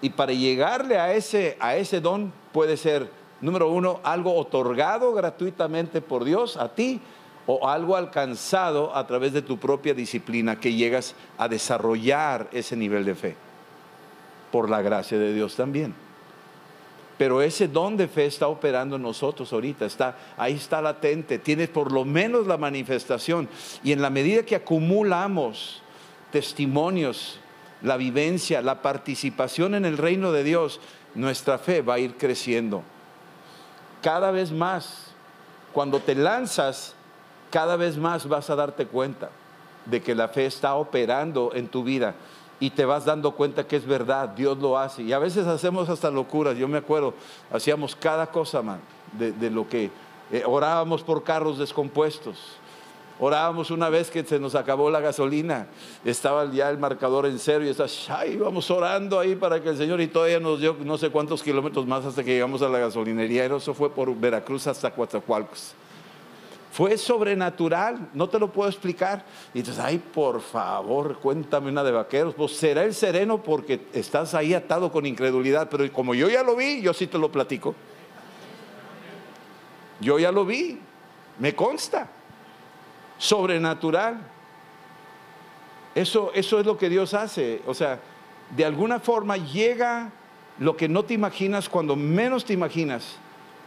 [0.00, 3.08] Y para llegarle a ese, a ese don puede ser,
[3.40, 7.00] número uno, algo otorgado gratuitamente por Dios a ti
[7.46, 13.04] o algo alcanzado a través de tu propia disciplina que llegas a desarrollar ese nivel
[13.04, 13.36] de fe.
[14.50, 15.94] Por la gracia de Dios también.
[17.18, 21.68] Pero ese don de fe está operando en nosotros ahorita, está, ahí está latente, tiene
[21.68, 23.48] por lo menos la manifestación.
[23.84, 25.80] Y en la medida que acumulamos
[26.32, 27.38] testimonios,
[27.82, 30.80] la vivencia, la participación en el reino de Dios,
[31.14, 32.82] nuestra fe va a ir creciendo.
[34.02, 35.12] Cada vez más,
[35.72, 36.93] cuando te lanzas
[37.54, 39.30] cada vez más vas a darte cuenta
[39.86, 42.16] de que la fe está operando en tu vida
[42.58, 45.04] y te vas dando cuenta que es verdad, Dios lo hace.
[45.04, 47.14] Y a veces hacemos hasta locuras, yo me acuerdo,
[47.52, 48.80] hacíamos cada cosa, man,
[49.12, 49.92] de, lo que
[50.32, 52.56] eh, orábamos por carros descompuestos.
[53.20, 55.68] Orábamos una vez que se nos acabó la gasolina,
[56.04, 57.86] estaba ya el marcador en cero y está,
[58.26, 61.86] íbamos orando ahí para que el Señor y todavía nos dio no sé cuántos kilómetros
[61.86, 63.44] más hasta que llegamos a la gasolinería.
[63.44, 65.76] Eso fue por Veracruz hasta Coatzacoalcos.
[66.74, 69.24] Fue sobrenatural, no te lo puedo explicar.
[69.54, 72.34] Y dices, ay, por favor, cuéntame una de vaqueros.
[72.34, 75.68] Pues será el sereno porque estás ahí atado con incredulidad.
[75.70, 77.76] Pero como yo ya lo vi, yo sí te lo platico.
[80.00, 80.80] Yo ya lo vi,
[81.38, 82.08] me consta.
[83.18, 84.18] Sobrenatural.
[85.94, 87.62] Eso, eso es lo que Dios hace.
[87.68, 88.00] O sea,
[88.50, 90.10] de alguna forma llega
[90.58, 93.20] lo que no te imaginas cuando menos te imaginas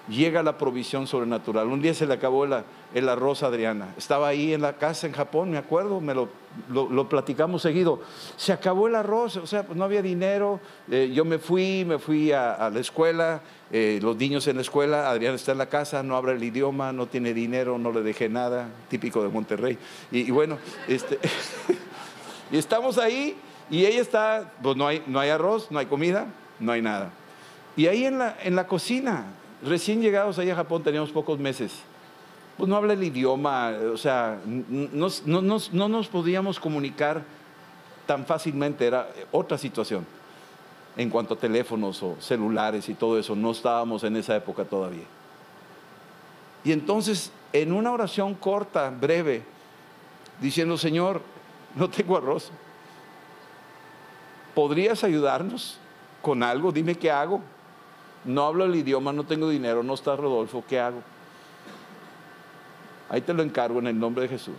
[0.07, 1.67] llega la provisión sobrenatural.
[1.67, 3.93] Un día se le acabó el, arroz a Adriana.
[3.97, 6.29] Estaba ahí en la casa en Japón, me acuerdo, me lo,
[6.69, 8.01] lo, platicamos seguido.
[8.35, 10.59] Se acabó el arroz, o sea, pues no había dinero.
[10.89, 13.41] Eh, yo me fui, me fui a, la escuela,
[13.71, 16.91] eh, los niños en la escuela, Adriana está en la casa, no habla el idioma,
[16.93, 19.77] no tiene dinero, no le dejé nada, típico de Monterrey.
[20.11, 21.19] Y, bueno, este,
[22.51, 23.35] y estamos ahí
[23.69, 26.27] y ella está, pues no hay, no hay arroz, no hay comida,
[26.59, 27.11] no hay nada.
[27.75, 29.25] Y ahí en la, en la cocina,
[29.61, 31.79] Recién llegados ahí a Japón teníamos pocos meses.
[32.57, 37.23] Pues no habla el idioma, o sea, no, no nos podíamos comunicar
[38.05, 40.05] tan fácilmente, era otra situación.
[40.95, 45.05] En cuanto a teléfonos o celulares y todo eso, no estábamos en esa época todavía.
[46.63, 49.43] Y entonces, en una oración corta, breve,
[50.41, 51.21] diciendo, Señor,
[51.75, 52.51] no tengo arroz,
[54.55, 55.79] ¿podrías ayudarnos?
[56.27, 57.41] con algo, dime qué hago.
[58.27, 61.01] No hablo el idioma, no tengo dinero, no está Rodolfo, ¿qué hago?
[63.09, 64.57] Ahí te lo encargo en el nombre de Jesús.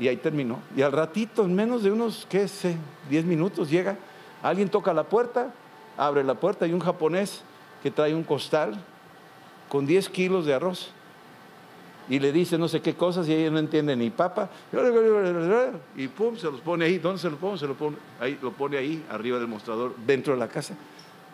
[0.00, 0.58] Y ahí terminó.
[0.76, 2.76] Y al ratito, en menos de unos, qué sé,
[3.08, 3.96] 10 minutos, llega,
[4.42, 5.54] alguien toca la puerta,
[5.96, 7.42] abre la puerta y un japonés
[7.84, 8.82] que trae un costal
[9.68, 10.90] con 10 kilos de arroz.
[12.08, 14.50] Y le dice no sé qué cosas y ella no entiende ni papa.
[15.94, 16.98] Y pum, se los pone ahí.
[16.98, 17.58] ¿Dónde se lo pone?
[17.58, 20.74] Se lo pone ahí, lo pone ahí, arriba del mostrador, dentro de la casa.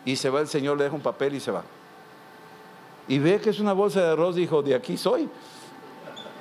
[0.07, 1.63] Y se va el señor, le deja un papel y se va.
[3.09, 5.27] Y ve que es una bolsa de arroz, dijo, de aquí soy.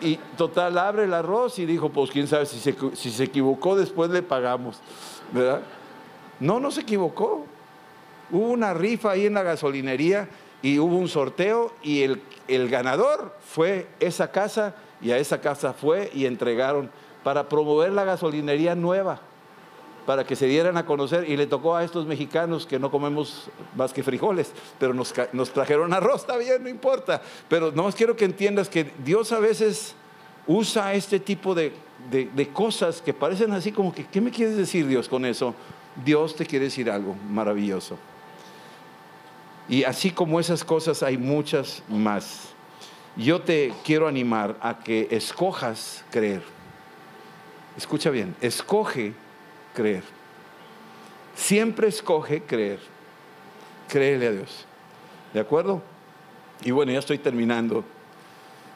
[0.00, 3.74] Y total, abre el arroz y dijo, pues quién sabe, si se, si se equivocó,
[3.74, 4.78] después le pagamos.
[5.32, 5.62] ¿Verdad?
[6.38, 7.44] No, no se equivocó.
[8.30, 10.28] Hubo una rifa ahí en la gasolinería
[10.62, 15.72] y hubo un sorteo y el, el ganador fue esa casa y a esa casa
[15.72, 16.88] fue y entregaron
[17.24, 19.18] para promover la gasolinería nueva,
[20.06, 23.50] para que se dieran a conocer y le tocó a estos mexicanos que no comemos
[23.74, 25.12] más que frijoles, pero nos,
[25.52, 29.94] trajeron arroz, está bien, no importa, pero no quiero que entiendas que Dios a veces
[30.46, 31.72] usa este tipo de,
[32.10, 35.54] de, de cosas que parecen así como que, ¿qué me quieres decir Dios con eso?
[36.04, 37.98] Dios te quiere decir algo maravilloso.
[39.68, 42.50] Y así como esas cosas hay muchas más.
[43.16, 46.42] Yo te quiero animar a que escojas creer.
[47.76, 49.14] Escucha bien, escoge
[49.76, 50.02] creer.
[51.36, 52.80] Siempre escoge creer.
[53.88, 54.64] Créele a Dios.
[55.34, 55.82] ¿De acuerdo?
[56.64, 57.84] Y bueno, ya estoy terminando.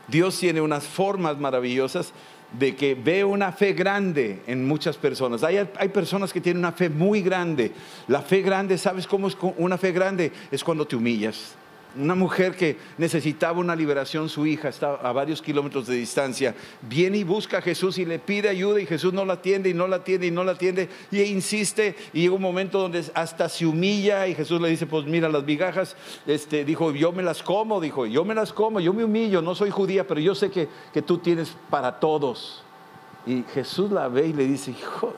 [0.07, 2.13] Dios tiene unas formas maravillosas
[2.53, 5.43] de que ve una fe grande en muchas personas.
[5.43, 7.73] Hay, hay, personas que tienen una fe muy grande.
[8.09, 10.33] La fe grande, ¿sabes cómo es una fe grande?
[10.51, 11.55] Es cuando te humillas.
[11.97, 17.19] Una mujer que necesitaba una liberación, su hija está a varios kilómetros de distancia, viene
[17.19, 19.89] y busca a Jesús y le pide ayuda y Jesús no la atiende y no
[19.89, 23.67] la atiende y no la atiende y insiste y llega un momento donde hasta se
[23.67, 25.97] humilla y Jesús le dice, pues mira las migajas,
[26.29, 29.57] este, dijo, yo me las como, dijo, yo me las como, yo me humillo, no
[29.57, 32.63] soy judía, pero yo sé que, que tú tienes para todos.
[33.27, 35.13] Y Jesús la ve y le dice, hijo,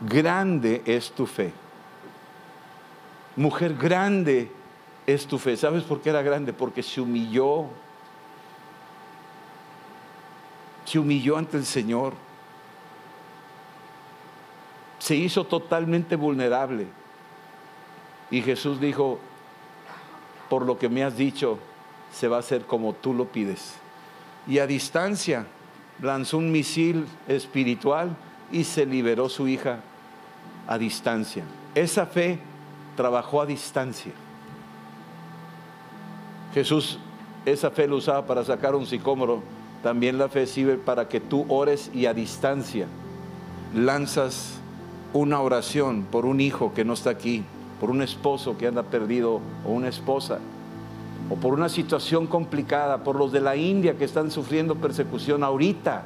[0.00, 1.52] grande es tu fe.
[3.36, 4.50] Mujer grande
[5.12, 5.56] es tu fe.
[5.56, 6.52] ¿Sabes por qué era grande?
[6.52, 7.66] Porque se humilló.
[10.84, 12.14] Se humilló ante el Señor.
[14.98, 16.86] Se hizo totalmente vulnerable.
[18.30, 19.18] Y Jesús dijo,
[20.48, 21.58] por lo que me has dicho,
[22.12, 23.74] se va a hacer como tú lo pides.
[24.46, 25.46] Y a distancia
[26.00, 28.16] lanzó un misil espiritual
[28.50, 29.80] y se liberó su hija
[30.66, 31.44] a distancia.
[31.74, 32.38] Esa fe
[32.96, 34.12] trabajó a distancia.
[36.54, 36.98] Jesús
[37.44, 39.42] esa fe lo usaba para sacar un sicómoro.
[39.82, 42.86] También la fe sirve para que tú ores y a distancia
[43.74, 44.60] lanzas
[45.12, 47.42] una oración por un hijo que no está aquí,
[47.80, 50.38] por un esposo que anda perdido o una esposa,
[51.30, 56.04] o por una situación complicada, por los de la India que están sufriendo persecución ahorita,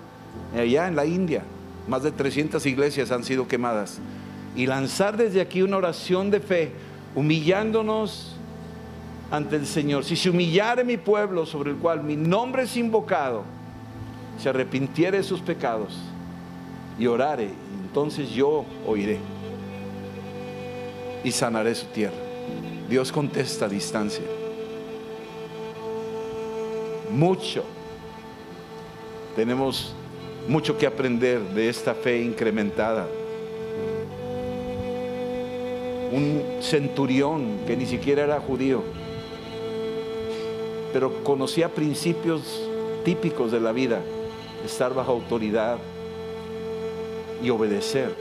[0.57, 1.43] allá en la India.
[1.87, 3.99] Más de 300 iglesias han sido quemadas.
[4.57, 6.73] Y lanzar desde aquí una oración de fe,
[7.15, 8.36] humillándonos
[9.31, 10.05] ante el Señor.
[10.05, 13.43] Si se humillare mi pueblo sobre el cual mi nombre es invocado,
[14.39, 15.97] se arrepintiere de sus pecados
[16.99, 17.51] y orare,
[17.83, 19.19] entonces yo oiré
[21.25, 22.17] y sanaré su tierra.
[22.89, 24.25] Dios contesta a distancia.
[27.11, 27.65] Mucho.
[29.35, 29.95] Tenemos
[30.49, 33.09] mucho que aprender de esta fe incrementada.
[36.13, 38.85] Un centurión que ni siquiera era judío
[40.97, 42.41] pero conocía principios
[43.05, 44.01] típicos de la vida,
[44.65, 45.77] estar bajo autoridad
[47.43, 48.15] y obedecer.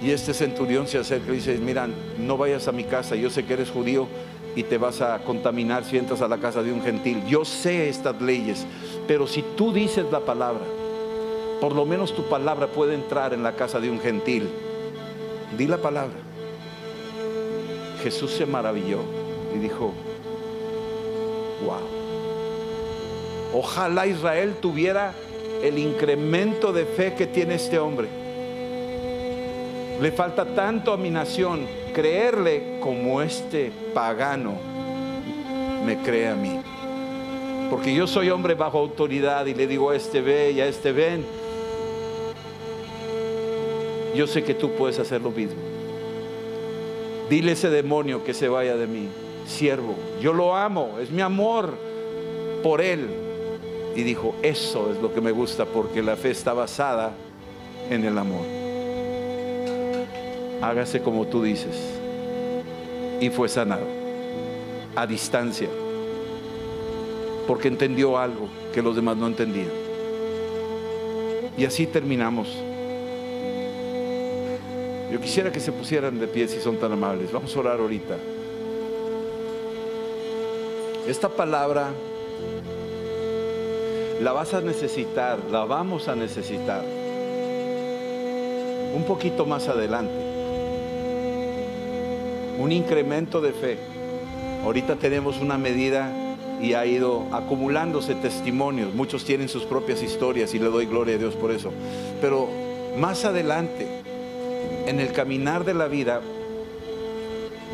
[0.00, 1.88] Y este centurión se acerca y dice, mira,
[2.20, 4.06] no vayas a mi casa, yo sé que eres judío
[4.54, 7.24] y te vas a contaminar si entras a la casa de un gentil.
[7.26, 8.64] Yo sé estas leyes,
[9.08, 10.62] pero si tú dices la palabra,
[11.60, 14.48] por lo menos tu palabra puede entrar en la casa de un gentil.
[15.56, 16.14] Di la palabra.
[18.04, 19.92] Jesús se maravilló y dijo,
[21.64, 21.80] wow,
[23.54, 25.14] ojalá Israel tuviera
[25.62, 28.08] el incremento de fe que tiene este hombre.
[30.00, 34.54] Le falta tanto a mi nación creerle como este pagano
[35.84, 36.60] me cree a mí.
[37.70, 40.92] Porque yo soy hombre bajo autoridad y le digo a este ve y a este
[40.92, 41.24] ven.
[44.14, 45.60] Yo sé que tú puedes hacer lo mismo.
[47.28, 49.08] Dile a ese demonio que se vaya de mí
[49.48, 49.94] siervo.
[50.20, 51.74] Yo lo amo, es mi amor
[52.62, 53.08] por él.
[53.96, 57.12] Y dijo, eso es lo que me gusta porque la fe está basada
[57.90, 58.44] en el amor.
[60.60, 61.76] hágase como tú dices.
[63.20, 63.86] Y fue sanado,
[64.94, 65.68] a distancia,
[67.48, 69.70] porque entendió algo que los demás no entendían.
[71.56, 72.48] Y así terminamos.
[75.10, 77.32] Yo quisiera que se pusieran de pie si son tan amables.
[77.32, 78.16] Vamos a orar ahorita.
[81.08, 81.88] Esta palabra
[84.20, 86.84] la vas a necesitar, la vamos a necesitar
[88.94, 90.12] un poquito más adelante.
[92.58, 93.78] Un incremento de fe.
[94.62, 96.12] Ahorita tenemos una medida
[96.60, 98.92] y ha ido acumulándose testimonios.
[98.92, 101.70] Muchos tienen sus propias historias y le doy gloria a Dios por eso.
[102.20, 102.50] Pero
[102.98, 103.86] más adelante,
[104.84, 106.20] en el caminar de la vida,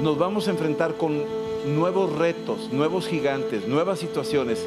[0.01, 4.67] nos vamos a enfrentar con nuevos retos, nuevos gigantes, nuevas situaciones.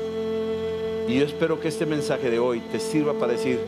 [1.08, 3.60] Y yo espero que este mensaje de hoy te sirva para decir,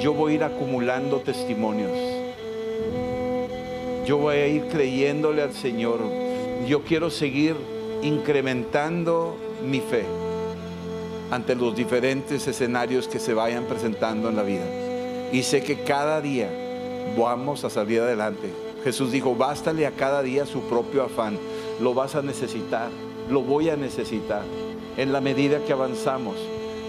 [0.00, 1.90] yo voy a ir acumulando testimonios.
[4.06, 6.00] Yo voy a ir creyéndole al Señor.
[6.66, 7.56] Yo quiero seguir
[8.02, 10.04] incrementando mi fe
[11.30, 14.64] ante los diferentes escenarios que se vayan presentando en la vida.
[15.32, 16.48] Y sé que cada día
[17.18, 18.50] vamos a salir adelante.
[18.84, 21.38] Jesús dijo, bástale a cada día su propio afán.
[21.80, 22.90] Lo vas a necesitar,
[23.30, 24.42] lo voy a necesitar.
[24.96, 26.36] En la medida que avanzamos,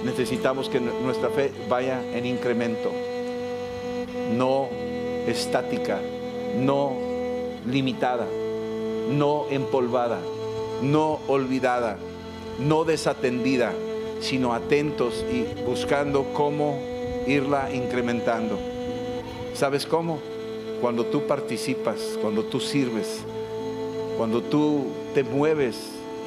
[0.04, 2.92] necesitamos que nuestra fe vaya en incremento,
[4.36, 4.68] no
[5.28, 6.00] estática,
[6.58, 6.94] no
[7.68, 8.26] limitada,
[9.12, 10.20] no empolvada,
[10.82, 11.98] no olvidada,
[12.60, 13.74] no desatendida,
[14.22, 16.80] sino atentos y buscando cómo
[17.28, 18.58] irla incrementando.
[19.54, 20.20] ¿Sabes cómo?
[20.82, 23.24] Cuando tú participas, cuando tú sirves,
[24.20, 25.78] cuando tú te mueves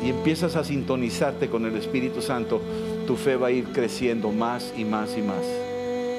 [0.02, 2.58] y empiezas a sintonizarte con el Espíritu Santo,
[3.06, 5.44] tu fe va a ir creciendo más y más y más.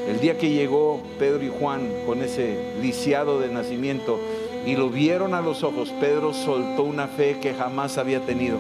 [0.08, 4.20] El día que llegó Pedro y Juan con ese lisiado de nacimiento
[4.68, 8.60] y lo vieron a los ojos, Pedro soltó una fe que jamás había tenido.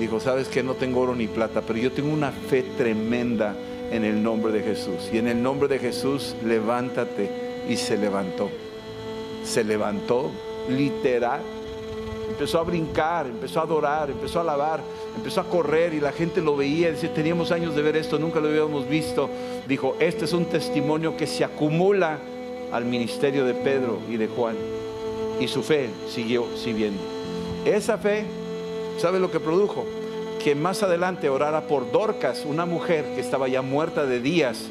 [0.00, 3.54] Dijo, sabes que no tengo oro ni plata, pero yo tengo una fe tremenda
[3.92, 5.10] en el nombre de Jesús.
[5.12, 7.30] Y en el nombre de Jesús, levántate.
[7.68, 8.48] Y se levantó.
[9.44, 10.30] Se levantó,
[10.70, 11.42] literal.
[12.38, 14.80] Empezó a brincar, empezó a adorar, empezó a alabar,
[15.16, 16.92] empezó a correr y la gente lo veía.
[16.92, 19.28] Dice, teníamos años de ver esto, nunca lo habíamos visto.
[19.66, 22.20] Dijo, este es un testimonio que se acumula
[22.70, 24.54] al ministerio de Pedro y de Juan.
[25.40, 27.02] Y su fe siguió siguiendo.
[27.64, 28.24] Esa fe,
[28.98, 29.84] ¿sabe lo que produjo?
[30.40, 34.68] Que más adelante orara por Dorcas, una mujer que estaba ya muerta de días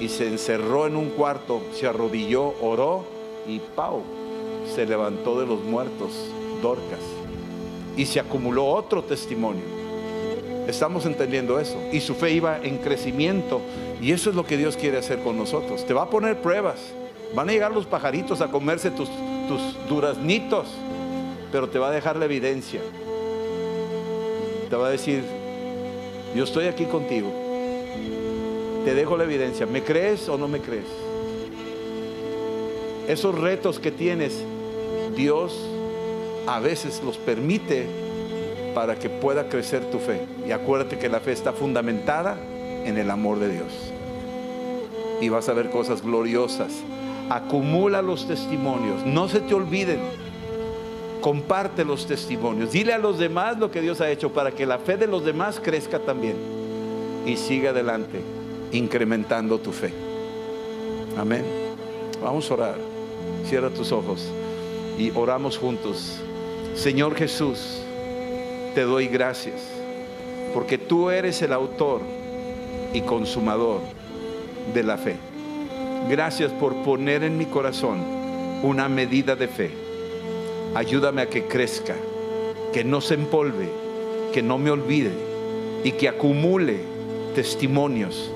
[0.00, 3.04] y se encerró en un cuarto, se arrodilló, oró
[3.46, 4.02] y ¡pau!
[4.72, 6.12] Se levantó de los muertos,
[6.62, 7.00] Dorcas.
[7.96, 9.62] Y se acumuló otro testimonio.
[10.66, 11.78] Estamos entendiendo eso.
[11.92, 13.60] Y su fe iba en crecimiento.
[14.00, 15.84] Y eso es lo que Dios quiere hacer con nosotros.
[15.86, 16.80] Te va a poner pruebas.
[17.34, 19.08] Van a llegar los pajaritos a comerse tus,
[19.48, 20.66] tus duraznitos.
[21.52, 22.80] Pero te va a dejar la evidencia.
[24.70, 25.22] Te va a decir,
[26.34, 27.30] yo estoy aquí contigo.
[28.84, 29.66] Te dejo la evidencia.
[29.66, 30.86] ¿Me crees o no me crees?
[33.06, 34.42] Esos retos que tienes,
[35.14, 35.58] Dios
[36.46, 37.86] a veces los permite
[38.74, 40.22] para que pueda crecer tu fe.
[40.46, 42.36] Y acuérdate que la fe está fundamentada
[42.84, 43.72] en el amor de Dios.
[45.20, 46.72] Y vas a ver cosas gloriosas.
[47.30, 49.06] Acumula los testimonios.
[49.06, 50.00] No se te olviden.
[51.20, 52.72] Comparte los testimonios.
[52.72, 55.24] Dile a los demás lo que Dios ha hecho para que la fe de los
[55.24, 56.36] demás crezca también.
[57.24, 58.20] Y siga adelante,
[58.72, 59.92] incrementando tu fe.
[61.16, 61.44] Amén.
[62.22, 62.76] Vamos a orar.
[63.46, 64.28] Cierra tus ojos
[64.98, 66.20] y oramos juntos.
[66.74, 67.80] Señor Jesús,
[68.74, 69.62] te doy gracias
[70.52, 72.00] porque tú eres el autor
[72.92, 73.80] y consumador
[74.72, 75.16] de la fe.
[76.08, 78.00] Gracias por poner en mi corazón
[78.62, 79.70] una medida de fe.
[80.74, 81.96] Ayúdame a que crezca,
[82.72, 83.68] que no se empolve,
[84.32, 85.12] que no me olvide
[85.82, 86.80] y que acumule
[87.34, 88.30] testimonios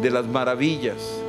[0.00, 1.20] de las maravillas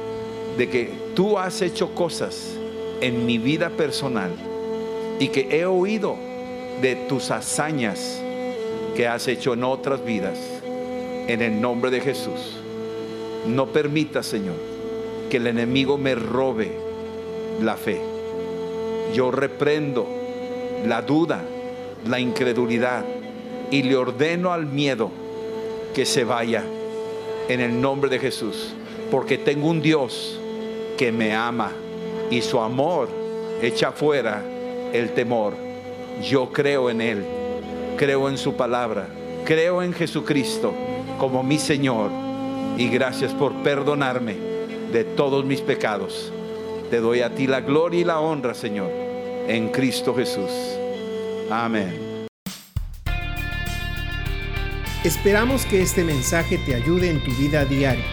[0.58, 2.56] de que tú has hecho cosas
[3.02, 4.32] en mi vida personal
[5.20, 6.16] y que he oído
[6.82, 8.22] de tus hazañas
[8.96, 10.38] que has hecho en otras vidas.
[11.28, 12.56] En el nombre de Jesús.
[13.46, 14.56] No permita, Señor,
[15.30, 16.72] que el enemigo me robe
[17.62, 18.02] la fe.
[19.14, 20.08] Yo reprendo
[20.88, 21.44] la duda,
[22.08, 23.06] la incredulidad
[23.70, 25.12] y le ordeno al miedo
[25.94, 26.64] que se vaya
[27.48, 28.74] en el nombre de Jesús.
[29.12, 30.40] Porque tengo un Dios
[30.98, 31.72] que me ama
[32.32, 33.08] y su amor
[33.62, 34.44] echa fuera
[34.94, 35.56] el temor.
[36.24, 37.26] Yo creo en Él,
[37.98, 39.08] creo en su palabra,
[39.46, 40.74] creo en Jesucristo
[41.18, 42.12] como mi Señor
[42.78, 44.36] y gracias por perdonarme
[44.92, 46.32] de todos mis pecados.
[46.90, 48.92] Te doy a ti la gloria y la honra, Señor,
[49.48, 50.52] en Cristo Jesús.
[51.52, 52.10] Amén.
[55.04, 58.04] Esperamos que este mensaje te ayude en tu vida diaria.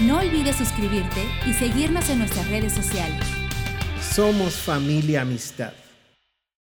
[0.00, 3.26] No olvides suscribirte y seguirnos en nuestras redes sociales.
[4.00, 5.72] Somos familia amistad.